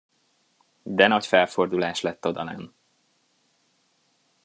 [0.85, 2.69] De nagy felfordulás lett odalenn!